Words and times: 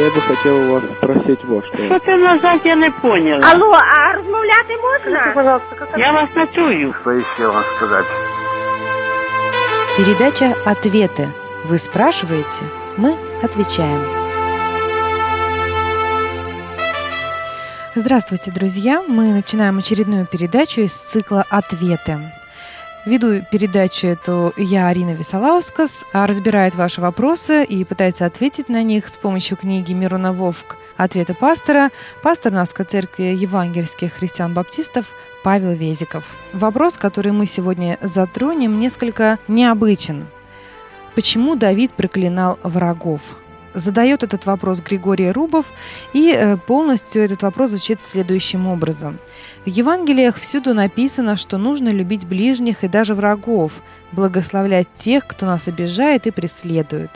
Я 0.00 0.06
бы 0.06 0.20
хотел 0.22 0.56
у 0.56 0.72
вас 0.72 0.82
спросить 0.96 1.44
вот 1.44 1.66
что. 1.66 1.76
Що 1.76 1.98
ти 1.98 2.16
назад, 2.16 2.60
я 2.64 2.76
не 2.76 2.90
поняла. 2.90 3.46
Алло, 3.52 3.72
а 3.72 4.12
розмовляти 4.16 4.76
можна? 4.82 5.32
Пожалуйста, 5.34 5.74
как 5.74 5.98
Я 5.98 6.12
вас 6.12 6.28
не 6.36 6.46
чую. 6.54 6.94
Что 7.00 7.10
еще 7.10 7.48
вам 7.48 7.64
сказать? 7.76 8.06
Передача 9.98 10.54
«Ответы». 10.64 11.28
Вы 11.66 11.78
спрашиваете, 11.78 12.64
мы 12.96 13.14
отвечаем. 13.42 14.00
Здравствуйте, 17.94 18.50
друзья! 18.50 19.02
Мы 19.06 19.34
начинаем 19.34 19.78
очередную 19.78 20.24
передачу 20.24 20.80
из 20.80 20.98
цикла 20.98 21.44
«Ответы». 21.50 22.39
Веду 23.06 23.42
передачу 23.50 24.08
эту 24.08 24.52
я, 24.58 24.88
Арина 24.88 25.14
Висолаускас, 25.14 26.04
а 26.12 26.26
разбирает 26.26 26.74
ваши 26.74 27.00
вопросы 27.00 27.64
и 27.64 27.82
пытается 27.84 28.26
ответить 28.26 28.68
на 28.68 28.82
них 28.82 29.08
с 29.08 29.16
помощью 29.16 29.56
книги 29.56 29.94
Мируна 29.94 30.34
Вовк 30.34 30.76
«Ответы 30.98 31.32
пастора» 31.32 31.88
пастор 32.22 32.52
Наской 32.52 32.84
церкви 32.84 33.34
евангельских 33.34 34.12
христиан-баптистов 34.12 35.06
Павел 35.42 35.70
Везиков. 35.70 36.24
Вопрос, 36.52 36.98
который 36.98 37.32
мы 37.32 37.46
сегодня 37.46 37.96
затронем, 38.02 38.78
несколько 38.78 39.38
необычен. 39.48 40.26
Почему 41.14 41.56
Давид 41.56 41.94
проклинал 41.94 42.58
врагов? 42.62 43.22
Задает 43.74 44.22
этот 44.22 44.46
вопрос 44.46 44.80
Григорий 44.80 45.30
Рубов, 45.30 45.66
и 46.12 46.34
э, 46.36 46.56
полностью 46.56 47.22
этот 47.22 47.42
вопрос 47.42 47.70
звучит 47.70 48.00
следующим 48.00 48.66
образом. 48.66 49.18
В 49.64 49.68
Евангелиях 49.68 50.36
всюду 50.36 50.74
написано, 50.74 51.36
что 51.36 51.56
нужно 51.56 51.90
любить 51.90 52.26
ближних 52.26 52.82
и 52.82 52.88
даже 52.88 53.14
врагов, 53.14 53.80
благословлять 54.12 54.88
тех, 54.94 55.26
кто 55.26 55.46
нас 55.46 55.68
обижает 55.68 56.26
и 56.26 56.32
преследует. 56.32 57.10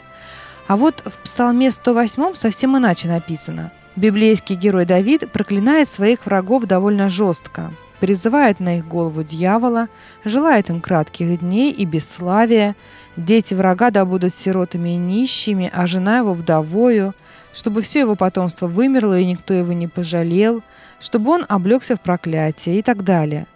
А 0.68 0.76
вот 0.76 1.02
в 1.04 1.16
Псалме 1.24 1.70
108 1.70 2.34
совсем 2.34 2.76
иначе 2.76 3.08
написано. 3.08 3.72
Библейский 3.96 4.56
герой 4.56 4.86
Давид 4.86 5.30
проклинает 5.30 5.88
своих 5.88 6.26
врагов 6.26 6.64
довольно 6.64 7.08
жестко, 7.08 7.70
призывает 8.00 8.60
на 8.60 8.78
их 8.78 8.86
голову 8.86 9.22
дьявола, 9.22 9.88
желает 10.24 10.70
им 10.70 10.80
кратких 10.80 11.40
дней 11.40 11.72
и 11.72 11.84
бесславия, 11.84 12.74
Дети 13.16 13.54
врага 13.54 13.90
да 13.90 14.04
будут 14.04 14.34
сиротами 14.34 14.90
и 14.90 14.96
нищими, 14.96 15.70
а 15.72 15.86
жена 15.86 16.18
его 16.18 16.34
вдовою, 16.34 17.14
чтобы 17.52 17.82
все 17.82 18.00
его 18.00 18.16
потомство 18.16 18.66
вымерло 18.66 19.18
и 19.18 19.26
никто 19.26 19.54
его 19.54 19.72
не 19.72 19.86
пожалел, 19.86 20.62
чтобы 21.00 21.30
он 21.30 21.46
облегся 21.48 21.94
в 21.96 22.00
проклятие 22.00 22.78
и 22.78 22.82
так 22.82 23.04
далее. 23.04 23.46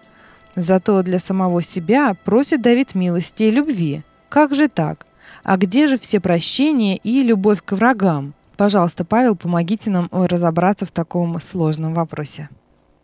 Зато 0.54 1.02
для 1.02 1.18
самого 1.18 1.62
себя 1.62 2.14
просит 2.24 2.62
Давид 2.62 2.94
милости 2.94 3.44
и 3.44 3.50
любви. 3.50 4.02
Как 4.28 4.54
же 4.54 4.68
так? 4.68 5.06
А 5.42 5.56
где 5.56 5.86
же 5.86 5.98
все 5.98 6.20
прощения 6.20 6.96
и 6.96 7.22
любовь 7.22 7.62
к 7.64 7.72
врагам? 7.72 8.34
Пожалуйста, 8.56 9.04
Павел, 9.04 9.34
помогите 9.34 9.90
нам 9.90 10.08
разобраться 10.12 10.84
в 10.84 10.92
таком 10.92 11.40
сложном 11.40 11.94
вопросе. 11.94 12.48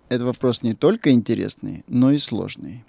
Этот 0.08 0.26
вопрос 0.26 0.62
не 0.62 0.74
только 0.74 1.10
интересный, 1.10 1.84
но 1.88 2.10
и 2.10 2.18
сложный 2.18 2.84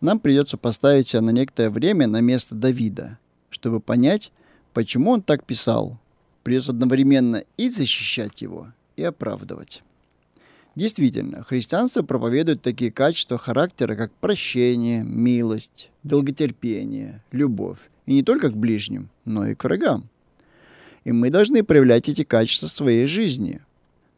нам 0.00 0.20
придется 0.20 0.56
поставить 0.56 1.08
себя 1.08 1.22
на 1.22 1.30
некоторое 1.30 1.70
время 1.70 2.06
на 2.06 2.20
место 2.20 2.54
Давида, 2.54 3.18
чтобы 3.50 3.80
понять, 3.80 4.32
почему 4.72 5.10
он 5.10 5.22
так 5.22 5.44
писал. 5.44 5.98
Придется 6.42 6.72
одновременно 6.72 7.44
и 7.56 7.68
защищать 7.68 8.40
его, 8.40 8.68
и 8.96 9.02
оправдывать. 9.02 9.82
Действительно, 10.74 11.42
христианство 11.42 12.02
проповедует 12.02 12.60
такие 12.60 12.92
качества 12.92 13.38
характера, 13.38 13.96
как 13.96 14.12
прощение, 14.12 15.02
милость, 15.02 15.90
долготерпение, 16.02 17.22
любовь. 17.32 17.78
И 18.04 18.12
не 18.12 18.22
только 18.22 18.50
к 18.50 18.56
ближним, 18.56 19.08
но 19.24 19.46
и 19.46 19.54
к 19.54 19.64
врагам. 19.64 20.04
И 21.04 21.12
мы 21.12 21.30
должны 21.30 21.64
проявлять 21.64 22.08
эти 22.08 22.24
качества 22.24 22.68
в 22.68 22.72
своей 22.72 23.06
жизни. 23.06 23.60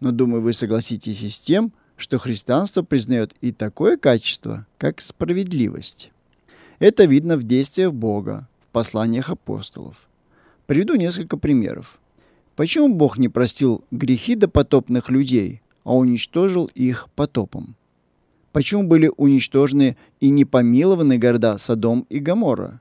Но 0.01 0.11
думаю, 0.11 0.43
вы 0.43 0.53
согласитесь 0.53 1.23
и 1.23 1.29
с 1.29 1.39
тем, 1.39 1.73
что 1.99 2.19
христианство 2.19 2.83
признает 2.83 3.35
и 3.43 3.53
такое 3.53 3.99
качество, 3.99 4.67
как 4.78 5.03
справедливость. 5.03 6.11
Это 6.78 7.05
видно 7.05 7.37
в 7.37 7.43
действиях 7.43 7.93
Бога, 7.93 8.49
в 8.62 8.69
посланиях 8.69 9.31
апостолов. 9.31 10.09
Приведу 10.67 10.95
несколько 10.95 11.37
примеров. 11.37 11.99
Почему 12.55 12.95
Бог 12.95 13.19
не 13.19 13.28
простил 13.28 13.84
грехи 13.91 14.37
допотопных 14.37 15.11
людей, 15.11 15.61
а 15.83 15.97
уничтожил 15.97 16.71
их 16.75 17.09
потопом? 17.17 17.75
Почему 18.53 18.84
были 18.84 19.11
уничтожены 19.17 19.97
и 20.21 20.31
не 20.31 20.45
помилованы 20.45 21.19
города 21.19 21.59
Содом 21.59 22.06
и 22.09 22.21
Гоморра? 22.21 22.81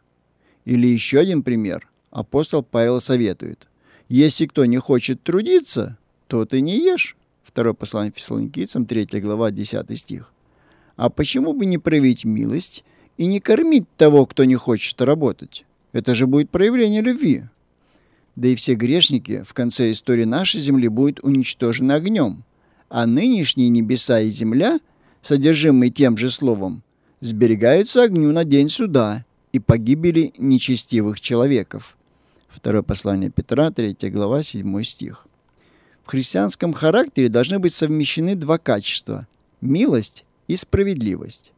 Или 0.65 0.87
еще 0.87 1.19
один 1.19 1.41
пример. 1.41 1.89
Апостол 2.11 2.61
Павел 2.61 3.01
советует. 3.01 3.67
Если 4.09 4.45
кто 4.45 4.65
не 4.65 4.77
хочет 4.77 5.23
трудиться, 5.23 5.97
то 6.27 6.45
ты 6.45 6.61
не 6.61 6.77
ешь. 6.77 7.16
Второе 7.57 7.73
послание 7.73 8.13
Фессалоникийцам, 8.15 8.85
3 8.85 9.19
глава, 9.19 9.49
10 9.49 9.97
стих. 9.97 10.31
А 10.95 11.09
почему 11.09 11.53
бы 11.53 11.65
не 11.65 11.79
проявить 11.79 12.23
милость 12.23 12.83
и 13.17 13.25
не 13.25 13.39
кормить 13.39 13.85
того, 13.97 14.27
кто 14.27 14.43
не 14.43 14.53
хочет 14.53 15.01
работать? 15.01 15.65
Это 15.91 16.13
же 16.13 16.27
будет 16.27 16.51
проявление 16.51 17.01
любви. 17.01 17.45
Да 18.35 18.47
и 18.47 18.55
все 18.55 18.75
грешники 18.75 19.41
в 19.41 19.55
конце 19.55 19.91
истории 19.91 20.25
нашей 20.25 20.61
земли 20.61 20.87
будут 20.87 21.19
уничтожены 21.23 21.93
огнем. 21.93 22.43
А 22.89 23.07
нынешние 23.07 23.69
небеса 23.69 24.19
и 24.19 24.29
земля, 24.29 24.79
содержимые 25.23 25.89
тем 25.89 26.15
же 26.15 26.29
словом, 26.29 26.83
сберегаются 27.21 28.03
огню 28.03 28.31
на 28.33 28.45
день 28.45 28.69
суда 28.69 29.25
и 29.51 29.57
погибели 29.57 30.31
нечестивых 30.37 31.19
человеков. 31.19 31.97
Второе 32.49 32.83
послание 32.83 33.31
Петра, 33.31 33.71
3 33.71 33.95
глава, 34.11 34.43
7 34.43 34.83
стих. 34.83 35.26
В 36.07 36.11
христианском 36.11 36.71
характере 36.71 37.27
должны 37.27 37.59
быть 37.59 37.73
совмещены 37.73 38.35
два 38.35 38.57
качества– 38.57 39.27
милость 39.61 40.23
и 40.47 40.55
справедливость. 40.55 41.51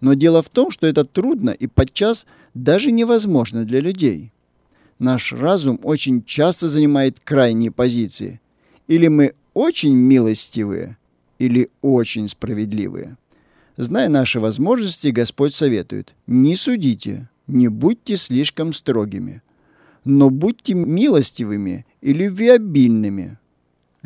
Но 0.00 0.14
дело 0.14 0.40
в 0.40 0.48
том, 0.48 0.70
что 0.70 0.86
это 0.86 1.04
трудно 1.04 1.50
и 1.50 1.66
подчас 1.66 2.24
даже 2.54 2.92
невозможно 2.92 3.64
для 3.64 3.80
людей. 3.80 4.30
Наш 5.00 5.32
разум 5.32 5.80
очень 5.82 6.22
часто 6.22 6.68
занимает 6.68 7.18
крайние 7.18 7.72
позиции. 7.72 8.40
Или 8.86 9.08
мы 9.08 9.34
очень 9.52 9.94
милостивые, 9.94 10.96
или 11.40 11.68
очень 11.82 12.28
справедливые. 12.28 13.16
Зная 13.76 14.08
наши 14.08 14.38
возможности, 14.38 15.08
Господь 15.08 15.56
советует– 15.56 16.14
не 16.28 16.54
судите, 16.54 17.28
не 17.48 17.66
будьте 17.66 18.16
слишком 18.16 18.72
строгими, 18.72 19.42
но 20.04 20.30
будьте 20.30 20.74
милостивыми 20.74 21.84
и 22.00 22.12
любвеобильными– 22.12 23.38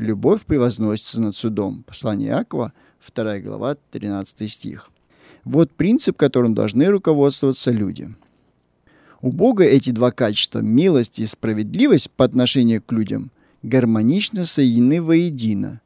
любовь 0.03 0.43
превозносится 0.43 1.21
над 1.21 1.37
судом. 1.37 1.85
Послание 1.85 2.31
Иакова, 2.31 2.73
2 3.15 3.39
глава, 3.41 3.77
13 3.91 4.51
стих. 4.51 4.91
Вот 5.45 5.73
принцип, 5.73 6.17
которым 6.17 6.55
должны 6.55 6.87
руководствоваться 6.87 7.71
люди. 7.71 8.15
У 9.21 9.33
Бога 9.33 9.65
эти 9.65 9.91
два 9.91 10.11
качества, 10.11 10.59
милость 10.59 11.19
и 11.21 11.27
справедливость 11.27 12.11
по 12.11 12.25
отношению 12.25 12.83
к 12.83 12.93
людям, 12.93 13.31
гармонично 13.63 14.45
соединены 14.45 15.01
воедино, 15.01 15.81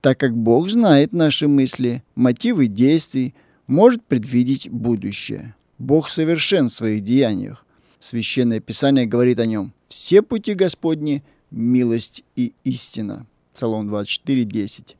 так 0.00 0.18
как 0.20 0.36
Бог 0.36 0.68
знает 0.70 1.12
наши 1.12 1.48
мысли, 1.48 2.02
мотивы 2.14 2.66
действий, 2.66 3.34
может 3.66 4.04
предвидеть 4.04 4.68
будущее. 4.68 5.54
Бог 5.78 6.10
совершен 6.10 6.68
в 6.68 6.72
своих 6.72 7.02
деяниях. 7.02 7.64
Священное 8.00 8.60
Писание 8.60 9.06
говорит 9.06 9.40
о 9.40 9.46
нем. 9.46 9.72
Все 9.88 10.20
пути 10.20 10.52
Господни– 10.52 11.22
милость 11.50 12.22
и 12.36 12.52
истина. 12.64 13.26
Псалом 13.54 13.86
24, 13.86 14.44
10. 14.44 14.96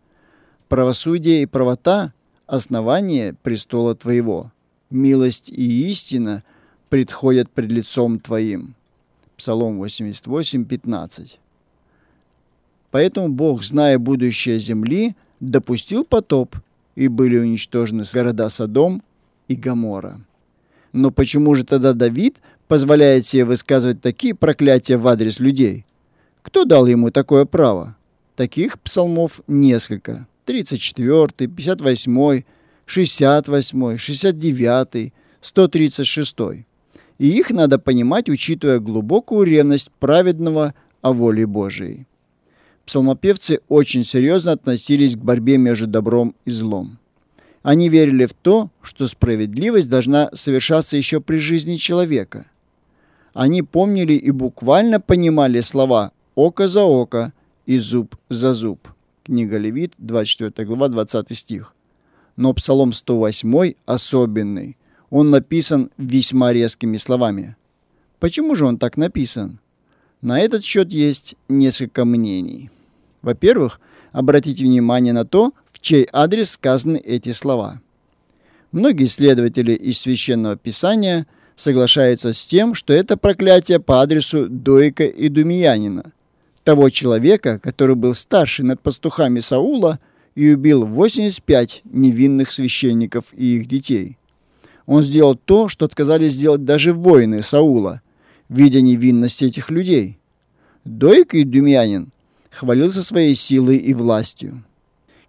«Правосудие 0.69 1.42
и 1.42 1.47
правота– 1.47 2.12
основание 2.47 3.34
престола 3.42 3.97
Твоего. 3.97 4.53
Милость 4.91 5.50
и 5.50 5.91
истина 5.91 6.44
предходят 6.88 7.50
пред 7.50 7.72
лицом 7.72 8.20
Твоим». 8.20 8.76
Псалом 9.37 9.78
88, 9.78 10.66
15. 10.66 11.41
Поэтому 12.93 13.29
Бог, 13.29 13.64
зная 13.64 13.99
будущее 13.99 14.61
земли, 14.61 15.17
допустил 15.40 16.05
потоп, 16.05 16.55
и 16.94 17.08
были 17.08 17.37
уничтожены 17.38 18.05
города 18.14 18.49
Содом 18.50 19.02
и 19.49 19.56
Гамора. 19.56 20.20
Но 20.93 21.11
почему 21.11 21.56
же 21.56 21.64
тогда 21.64 21.93
Давид 21.93 22.37
позволяет 22.69 23.25
себе 23.25 23.46
высказывать 23.46 24.00
такие 24.00 24.32
проклятия 24.32 24.96
в 24.96 25.08
адрес 25.08 25.40
людей? 25.40 25.84
Кто 26.43 26.64
дал 26.64 26.87
ему 26.87 27.11
такое 27.11 27.46
право? 27.46 27.96
Таких 28.36 28.81
псалмов 28.81 29.40
несколько. 29.46 30.26
34, 30.46 31.48
58, 31.48 32.42
68, 32.86 33.96
69, 33.96 35.12
136. 35.40 36.36
И 37.19 37.28
их 37.28 37.50
надо 37.50 37.78
понимать, 37.78 38.28
учитывая 38.28 38.81
глубокую 38.81 39.44
ревность 39.44 39.90
праведного 40.00 40.75
о 41.00 41.12
воле 41.12 41.46
Божией. 41.46 42.06
Псалмопевцы 42.86 43.60
очень 43.69 44.04
серьезно 44.04 44.52
относились 44.52 45.16
к 45.16 45.20
борьбе 45.20 45.56
между 45.56 45.86
добром 45.86 46.34
и 46.44 46.50
злом. 46.50 46.98
Они 47.62 47.88
верили 47.88 48.26
в 48.26 48.34
то, 48.34 48.70
что 48.82 49.06
справедливость 49.06 49.88
должна 49.88 50.28
совершаться 50.34 50.96
еще 50.96 51.20
при 51.20 51.38
жизни 51.38 51.76
человека. 51.76 52.46
Они 53.32 53.62
помнили 53.62 54.12
и 54.12 54.31
буквально 54.31 55.00
понимали 55.00 55.60
слова 55.62 56.12
«око 56.34 56.69
за 56.69 56.82
око», 56.82 57.32
и 57.66 57.78
зуб 57.78 58.16
за 58.28 58.52
зуб. 58.52 58.88
Книга 59.25 59.58
Левит, 59.58 59.94
24 59.99 60.66
глава, 60.66 60.88
20 60.88 61.37
стих. 61.37 61.75
Но 62.37 62.52
Псалом 62.52 62.93
108 62.93 63.75
особенный. 63.87 64.76
Он 65.11 65.31
написан 65.31 65.90
весьма 65.96 66.52
резкими 66.52 66.96
словами. 66.96 67.56
Почему 68.19 68.56
же 68.56 68.66
он 68.66 68.78
так 68.78 68.96
написан? 68.96 69.61
На 70.20 70.40
этот 70.40 70.64
счет 70.64 70.93
есть 70.93 71.37
несколько 71.49 72.05
мнений. 72.05 72.70
Во-первых, 73.22 73.81
обратите 74.12 74.64
внимание 74.64 75.12
на 75.12 75.25
то, 75.25 75.52
в 75.72 75.81
чей 75.81 76.08
адрес 76.12 76.52
сказаны 76.52 76.96
эти 76.96 77.32
слова. 77.32 77.81
Многие 78.72 79.05
исследователи 79.05 79.72
из 79.72 80.00
Священного 80.00 80.56
Писания 80.56 81.26
соглашаются 81.56 82.32
с 82.32 82.44
тем, 82.44 82.75
что 82.75 82.93
это 82.93 83.17
проклятие 83.17 83.78
по 83.78 84.02
адресу 84.02 84.49
Доика 84.49 85.05
и 85.05 85.28
Думиянина, 85.28 86.12
того 86.64 86.90
человека, 86.90 87.58
который 87.58 87.94
был 87.94 88.14
старший 88.14 88.64
над 88.64 88.81
пастухами 88.81 89.40
Саула 89.40 90.00
и 90.34 90.52
убил 90.52 90.87
85 90.87 91.82
невинных 91.84 92.50
священников 92.50 93.26
и 93.32 93.58
их 93.58 93.69
детей. 93.69 94.19
Он 94.87 95.02
сделал 95.02 95.37
то, 95.37 95.69
что 95.69 95.84
отказались 95.84 96.32
сделать 96.32 96.64
даже 96.64 96.93
воины 96.93 97.43
Саула, 97.43 98.02
видя 98.49 98.81
невинность 98.81 99.43
этих 99.43 99.70
людей. 99.70 100.19
Доик 100.84 101.34
и 101.34 101.44
Думьянин 101.44 102.12
хвалился 102.50 103.02
своей 103.02 103.34
силой 103.34 103.76
и 103.76 103.94
властью. 103.94 104.64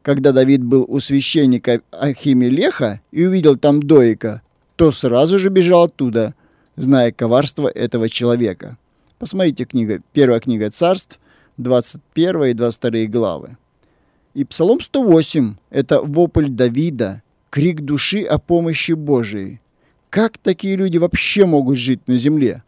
Когда 0.02 0.32
Давид 0.32 0.64
был 0.64 0.86
у 0.88 1.00
священника 1.00 1.82
Ахимелеха 1.92 3.02
и 3.12 3.26
увидел 3.26 3.58
там 3.58 3.82
Доика, 3.82 4.42
то 4.76 4.92
сразу 4.92 5.40
же 5.40 5.50
бежал 5.50 5.86
оттуда, 5.86 6.36
зная 6.76 7.12
коварство 7.12 7.68
этого 7.68 8.10
человека. 8.10 8.78
Посмотрите 9.18 9.66
книга, 9.66 10.02
первая 10.14 10.40
книга 10.40 10.70
царств, 10.70 11.20
21 11.58 12.44
и 12.44 12.54
22 12.54 13.06
главы. 13.06 13.58
И 14.34 14.44
Псалом 14.44 14.82
108– 14.82 15.56
это 15.70 16.02
вопль 16.02 16.50
Давида, 16.50 17.22
крик 17.50 17.82
души 17.82 18.24
о 18.24 18.38
помощи 18.38 18.92
Божией. 18.92 19.62
Как 20.10 20.38
такие 20.38 20.76
люди 20.76 20.98
вообще 20.98 21.46
могут 21.46 21.78
жить 21.78 22.08
на 22.08 22.18
земле? 22.18 22.64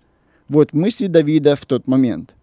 Вот 0.48 0.74
мысли 0.74 1.08
Давида 1.08 1.56
в 1.56 1.66
тот 1.66 1.88
момент. 1.88 2.34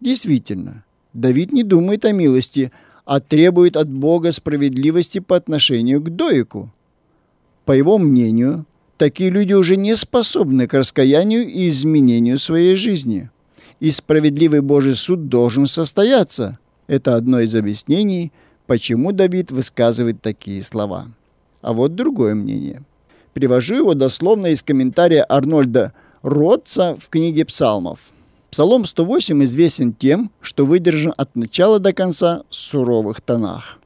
Действительно, 0.00 0.84
Давид 1.12 1.52
не 1.52 1.62
думает 1.62 2.04
о 2.04 2.12
милости, 2.12 2.72
а 3.04 3.20
требует 3.20 3.76
от 3.76 3.88
Бога 3.88 4.32
справедливости 4.32 5.20
по 5.20 5.36
отношению 5.36 6.02
к 6.02 6.10
Доику. 6.10 6.72
По 7.64 7.72
его 7.72 7.98
мнению, 7.98 8.66
такие 8.96 9.30
люди 9.30 9.52
уже 9.52 9.76
не 9.76 9.96
способны 9.96 10.66
к 10.66 10.74
раскаянию 10.74 11.46
и 11.46 11.68
изменению 11.68 12.38
своей 12.38 12.76
жизни. 12.76 13.30
И 13.80 13.90
справедливый 13.90 14.60
Божий 14.60 14.94
суд 14.94 15.28
должен 15.28 15.66
состояться. 15.66 16.58
Это 16.86 17.16
одно 17.16 17.40
из 17.40 17.54
объяснений, 17.54 18.32
почему 18.66 19.12
Давид 19.12 19.50
высказывает 19.50 20.22
такие 20.22 20.62
слова. 20.62 21.08
А 21.62 21.72
вот 21.72 21.94
другое 21.94 22.34
мнение. 22.34 22.82
Привожу 23.34 23.74
его 23.74 23.94
дословно 23.94 24.46
из 24.46 24.62
комментария 24.62 25.24
Арнольда 25.28 25.92
Ротца 26.22 26.96
в 26.98 27.08
книге 27.08 27.44
псалмов. 27.44 27.98
Псалом 28.50 28.86
108 28.86 29.44
известен 29.44 29.92
тем, 29.92 30.30
что 30.40 30.64
выдержан 30.64 31.12
от 31.16 31.36
начала 31.36 31.78
до 31.78 31.92
конца 31.92 32.44
в 32.48 32.54
суровых 32.54 33.20
тонах. 33.20 33.78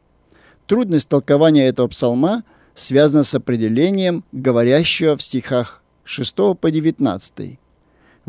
Трудность 0.67 1.09
толкования 1.09 1.67
этого 1.67 1.89
псалма 1.89 2.45
связана 2.75 3.25
с 3.25 3.35
определением, 3.35 4.23
говорящего 4.31 5.17
в 5.17 5.23
стихах 5.23 5.83
6 6.05 6.37
по 6.61 6.71
19. 6.71 7.59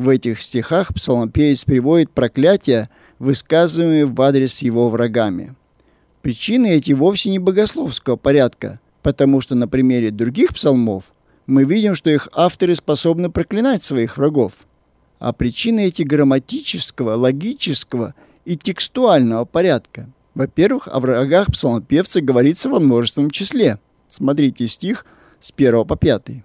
В 0.01 0.09
этих 0.09 0.41
стихах 0.41 0.95
псалмопевец 0.95 1.63
приводит 1.63 2.09
проклятия, 2.09 2.89
высказываемые 3.19 4.07
в 4.07 4.19
адрес 4.19 4.63
его 4.63 4.89
врагами. 4.89 5.53
Причины 6.23 6.71
эти 6.71 6.91
вовсе 6.91 7.29
не 7.29 7.37
богословского 7.37 8.15
порядка, 8.15 8.79
потому 9.03 9.41
что 9.41 9.53
на 9.53 9.67
примере 9.67 10.09
других 10.09 10.55
псалмов 10.55 11.03
мы 11.45 11.65
видим, 11.65 11.93
что 11.93 12.09
их 12.09 12.29
авторы 12.33 12.73
способны 12.73 13.29
проклинать 13.29 13.83
своих 13.83 14.17
врагов. 14.17 14.53
А 15.19 15.33
причины 15.33 15.85
эти 15.85 16.01
грамматического, 16.01 17.13
логического 17.13 18.15
и 18.43 18.57
текстуального 18.57 19.45
порядка. 19.45 20.09
Во-первых, 20.33 20.87
о 20.87 20.99
врагах 20.99 21.51
псалмопевца 21.51 22.21
говорится 22.21 22.69
во 22.69 22.79
множественном 22.79 23.29
числе. 23.29 23.77
Смотрите 24.07 24.65
стих 24.65 25.05
с 25.39 25.53
1 25.55 25.85
по 25.85 25.95
5. 25.95 26.43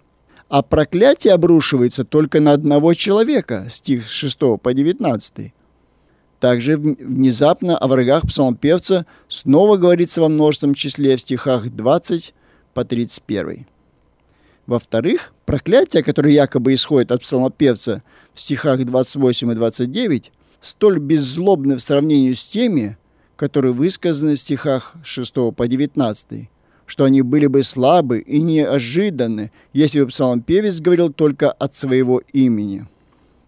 А 0.48 0.62
проклятие 0.62 1.34
обрушивается 1.34 2.04
только 2.04 2.40
на 2.40 2.52
одного 2.52 2.94
человека, 2.94 3.66
стих 3.68 4.06
с 4.06 4.10
6 4.10 4.38
по 4.62 4.72
19. 4.72 5.52
Также 6.38 6.76
внезапно 6.76 7.76
о 7.76 7.88
врагах 7.88 8.26
псалмопевца 8.26 9.06
снова 9.28 9.76
говорится 9.76 10.20
во 10.20 10.28
множественном 10.28 10.74
числе 10.74 11.16
в 11.16 11.20
стихах 11.20 11.68
20 11.70 12.34
по 12.74 12.84
31. 12.84 13.66
Во-вторых, 14.66 15.32
проклятие, 15.46 16.02
которое 16.02 16.32
якобы 16.32 16.74
исходит 16.74 17.10
от 17.10 17.22
псалмопевца 17.22 18.02
в 18.34 18.40
стихах 18.40 18.84
28 18.84 19.50
и 19.50 19.54
29, 19.54 20.32
столь 20.60 20.98
беззлобны 20.98 21.76
в 21.76 21.80
сравнении 21.80 22.32
с 22.32 22.44
теми, 22.44 22.98
которые 23.36 23.72
высказаны 23.72 24.36
в 24.36 24.40
стихах 24.40 24.94
6 25.02 25.34
по 25.56 25.66
19, 25.66 26.50
что 26.86 27.04
они 27.04 27.22
были 27.22 27.46
бы 27.46 27.62
слабы 27.62 28.20
и 28.20 28.40
неожиданны, 28.40 29.50
если 29.72 30.00
бы 30.00 30.06
псалмопевец 30.06 30.80
говорил 30.80 31.12
только 31.12 31.50
от 31.50 31.74
своего 31.74 32.22
имени. 32.32 32.86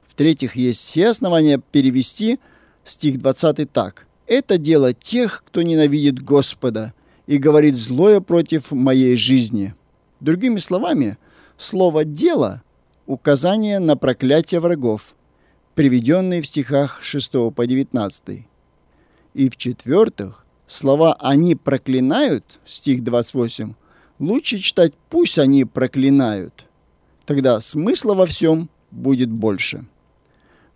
В-третьих, 0.09 0.57
есть 0.57 0.85
все 0.85 1.09
основания 1.09 1.61
перевести 1.71 2.41
стих 2.85 3.19
20 3.19 3.71
так. 3.73 4.07
«Это 4.27 4.59
дело 4.59 4.93
тех, 4.93 5.45
кто 5.47 5.63
ненавидит 5.63 6.23
Господа 6.23 6.93
и 7.27 7.39
говорит 7.39 7.77
злое 7.77 8.21
против 8.21 8.73
моей 8.73 9.17
жизни». 9.17 9.75
Другими 10.21 10.59
словами, 10.59 11.17
слово 11.57 12.05
«дело»— 12.05 12.63
указание 13.07 13.79
на 13.79 13.97
проклятие 13.97 14.61
врагов, 14.61 15.15
приведенные 15.75 16.43
в 16.43 16.47
стихах 16.47 16.99
6 17.03 17.53
по 17.55 17.67
19. 17.67 18.47
И 19.35 19.49
в-четвертых, 19.49 20.45
слова 20.69 21.15
«они 21.15 21.55
проклинают» 21.55 22.45
стих 22.67 23.03
28 23.03 23.75
лучше 24.19 24.59
читать 24.59 24.93
«пусть 25.09 25.39
они 25.39 25.65
проклинают». 25.65 26.65
Тогда 27.27 27.61
смысла 27.61 28.15
во 28.15 28.27
всем 28.27 28.69
будет 28.91 29.31
больше. 29.31 29.85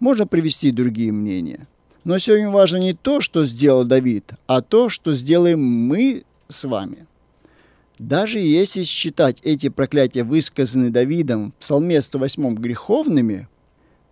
Можно 0.00 0.26
привести 0.26 0.70
другие 0.70 1.12
мнения. 1.12 1.68
Но 2.04 2.18
сегодня 2.18 2.50
важно 2.50 2.78
не 2.78 2.94
то, 2.94 3.20
что 3.20 3.44
сделал 3.44 3.84
Давид, 3.84 4.32
а 4.46 4.60
то, 4.60 4.88
что 4.88 5.12
сделаем 5.12 5.62
мы 5.62 6.24
с 6.48 6.64
вами– 6.64 7.06
даже 8.02 8.40
если 8.40 8.82
считать 8.82 9.40
эти 9.44 9.68
проклятия, 9.68 10.24
высказанные 10.24 10.90
Давидом 10.90 11.52
в 11.52 11.54
Псалме 11.60 12.02
108 12.02 12.56
греховными, 12.56 13.46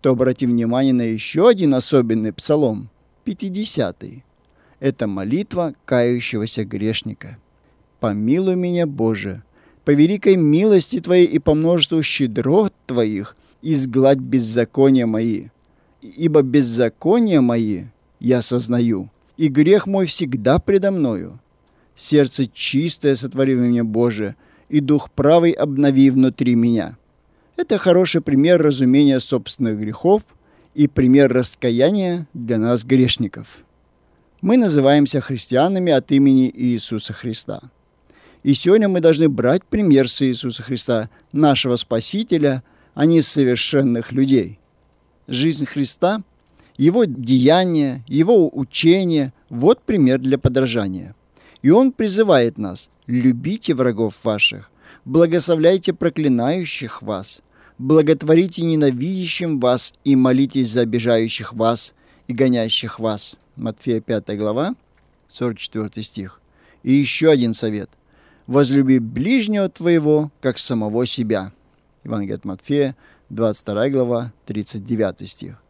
то 0.01 0.11
обрати 0.11 0.47
внимание 0.47 0.93
на 0.93 1.03
еще 1.03 1.49
один 1.49 1.75
особенный 1.75 2.33
псалом, 2.33 2.89
50-й. 3.27 4.23
Это 4.81 5.07
молитва 5.07 5.75
кающегося 5.85 6.65
грешника. 6.65 7.39
«Помилуй 8.01 8.57
меня, 8.57 8.87
Боже, 8.87 9.43
по 9.85 9.91
великой 9.91 10.37
милости 10.37 11.01
Твоей 11.01 11.27
и 11.27 11.39
по 11.39 11.55
множеству 11.55 12.03
щедрот 12.03 12.73
Твоих 12.87 13.37
изгладь 13.63 14.19
беззакония 14.19 15.07
мои. 15.07 15.49
Ибо 16.01 16.43
беззакония 16.43 17.41
мои 17.41 17.85
я 18.19 18.41
сознаю, 18.41 19.11
и 19.37 19.49
грех 19.49 19.87
мой 19.87 20.07
всегда 20.07 20.59
предо 20.59 20.91
мною 20.91 21.39
сердце 22.01 22.47
чистое 22.47 23.15
сотвори 23.15 23.55
в 23.55 23.59
меня, 23.59 23.85
Боже, 23.85 24.35
и 24.69 24.81
дух 24.81 25.11
правый 25.11 25.53
обнови 25.53 26.11
внутри 26.11 26.55
меня. 26.55 26.97
Это 27.57 27.79
хороший 27.79 28.23
пример 28.23 28.63
разумения 28.63 29.21
собственных 29.21 29.79
грехов 29.79 30.23
и 30.75 30.89
пример 30.89 31.33
раскаяния 31.33 32.27
для 32.33 32.59
нас, 32.59 32.85
грешников. 32.85 33.65
Мы 34.41 34.57
называемся 34.57 35.21
христианами 35.21 35.93
от 35.93 36.11
имени 36.13 36.51
Иисуса 36.55 37.13
Христа. 37.13 37.61
И 38.43 38.55
сегодня 38.55 38.89
мы 38.89 39.01
должны 39.01 39.29
брать 39.29 39.65
пример 39.65 40.09
с 40.09 40.23
Иисуса 40.23 40.63
Христа, 40.63 41.11
нашего 41.33 41.77
Спасителя, 41.77 42.63
а 42.95 43.05
не 43.05 43.21
совершенных 43.21 44.13
людей. 44.13 44.59
Жизнь 45.29 45.67
Христа, 45.67 46.23
Его 46.79 47.05
деяния, 47.05 48.03
Его 48.09 48.51
учение– 48.53 49.33
вот 49.51 49.83
пример 49.83 50.19
для 50.19 50.39
подражания– 50.39 51.15
и 51.63 51.71
Он 51.71 51.93
призывает 51.93 52.59
нас 52.59 52.91
«любите 53.07 53.75
врагов 53.75 54.25
ваших, 54.25 54.71
благословляйте 55.05 55.93
проклинающих 55.93 57.03
вас, 57.03 57.43
благотворите 57.79 58.63
ненавидящим 58.63 59.61
вас 59.61 59.95
и 60.05 60.17
молитесь 60.17 60.71
за 60.71 60.83
обижающих 60.83 61.53
вас 61.53 61.95
и 62.29 62.33
гонящих 62.33 62.99
вас». 62.99 63.37
Матфея 63.57 64.01
5 64.01 64.37
глава, 64.37 64.75
44 65.29 66.03
стих. 66.05 66.41
И 66.83 66.93
еще 66.93 67.31
один 67.31 67.53
совет. 67.53 67.91
«Возлюби 68.47 68.99
ближнего 68.99 69.69
твоего, 69.69 70.33
как 70.41 70.59
самого 70.59 71.07
себя». 71.07 71.53
Евангелие 72.05 72.37
от 72.37 72.45
Матфея, 72.45 72.97
22 73.29 73.91
глава, 73.91 74.33
39 74.47 75.29
стих. 75.29 75.63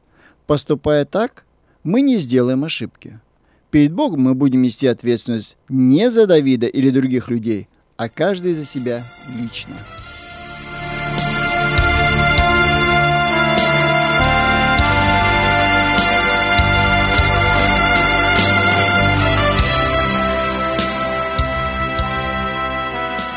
Поступая 0.47 1.05
так, 1.05 1.45
мы 1.83 2.01
не 2.01 2.17
сделаем 2.17 2.65
ошибки– 2.65 3.21
Перед 3.71 3.93
Богом 3.93 4.23
мы 4.23 4.35
будем 4.35 4.63
нести 4.63 4.89
ответственность 4.89 5.57
не 5.69 6.11
за 6.11 6.27
Давида 6.27 6.67
или 6.67 6.91
других 6.91 7.31
людей, 7.31 7.69
а 7.97 8.09
каждый 8.09 8.55
за 8.55 8.65
себя 8.65 9.05
лично. 9.39 9.77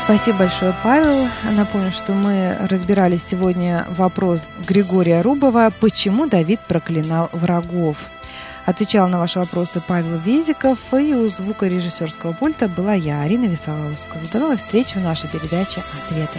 Спасибо 0.04 0.40
большое, 0.40 0.74
Павел. 0.82 1.26
Напомню, 1.56 1.90
что 1.90 2.12
мы 2.12 2.58
разбирали 2.60 3.16
сегодня 3.16 3.86
вопрос 3.88 4.46
Григория 4.68 5.22
Рубова 5.22 5.72
«Почему 5.80 6.26
Давид 6.26 6.60
проклинал 6.60 7.30
врагов?». 7.32 7.96
Отвечал 8.66 9.08
на 9.08 9.18
ваши 9.18 9.38
вопросы 9.38 9.80
Павел 9.80 10.18
Везиков, 10.18 10.78
и 10.92 11.14
у 11.14 11.26
звукорежиссерского 11.30 12.32
пульта 12.32 12.68
была 12.68 12.92
я, 12.92 13.22
Арина 13.22 13.46
Висолаускас. 13.46 14.24
До 14.26 14.40
новых 14.40 14.58
встреч 14.58 14.94
в 14.94 15.00
нашей 15.00 15.30
передаче 15.30 15.82
«Ответы». 16.04 16.38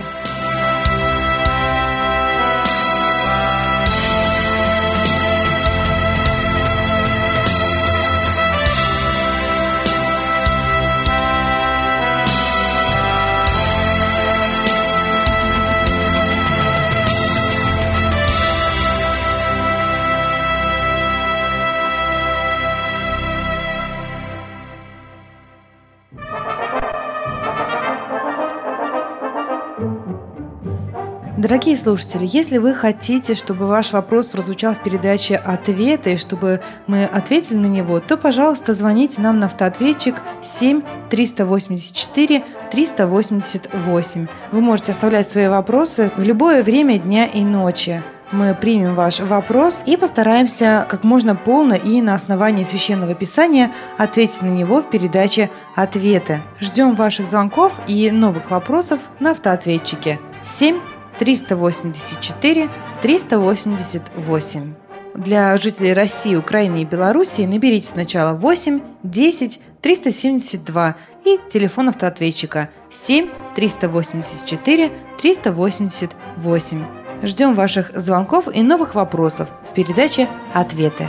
Дорогие 31.48 31.78
слушатели, 31.78 32.28
если 32.28 32.58
вы 32.58 32.74
хотите, 32.74 33.36
чтобы 33.36 33.68
ваш 33.68 33.94
вопрос 33.94 34.30
прозвучал 34.30 34.74
в 34.74 34.82
передаче 34.82 35.36
«Ответы», 35.36 36.14
и 36.14 36.18
чтобы 36.18 36.60
мы 36.88 37.06
ответили 37.06 37.58
на 37.58 37.68
него, 37.68 38.00
то, 38.00 38.18
пожалуйста, 38.18 38.74
звоните 38.74 39.22
нам 39.22 39.38
на 39.38 39.46
автоответчик 39.46 40.16
7 40.42 40.82
384 41.12 42.44
388. 42.72 44.28
Вы 44.52 44.62
можете 44.62 44.92
оставлять 44.92 45.30
свои 45.30 45.48
вопросы 45.48 46.10
в 46.18 46.24
любое 46.24 46.64
время 46.64 46.98
дня 46.98 47.28
и 47.28 47.44
ночи. 47.44 48.02
Мы 48.32 48.56
примем 48.56 48.96
ваш 48.96 49.20
вопрос 49.20 49.84
и 49.86 49.98
постараемся 49.98 50.88
как 50.90 51.04
можно 51.04 51.36
полно 51.36 51.76
и 51.76 52.02
на 52.02 52.16
основании 52.16 52.64
священного 52.64 53.14
писания 53.14 53.72
ответить 54.00 54.42
на 54.42 54.50
него 54.50 54.82
в 54.82 54.90
передаче 54.90 55.52
«Ответы». 55.76 56.42
Ждем 56.60 56.96
ваших 56.96 57.28
звонков 57.28 57.74
и 57.86 58.10
новых 58.10 58.50
вопросов 58.50 59.00
на 59.20 59.30
автоответчике 59.30 60.20
7 60.42 60.80
384 61.20 62.70
388. 63.02 64.74
Для 65.16 65.58
жителей 65.58 65.94
России, 65.94 66.36
Украины 66.36 66.82
и 66.82 66.86
Беларуси 66.86 67.42
наберите 67.42 67.88
сначала 67.88 68.38
8 68.38 68.82
10 69.04 69.60
372 69.82 70.96
и 71.26 71.40
телефон 71.50 71.90
автоответчика 71.90 72.70
7 72.90 73.30
384 73.56 74.92
388. 75.22 76.86
Ждем 77.24 77.56
ваших 77.56 77.98
звонков 77.98 78.48
и 78.54 78.62
новых 78.62 78.96
вопросов 78.96 79.50
в 79.70 79.74
передаче 79.74 80.28
«Ответы». 80.54 81.08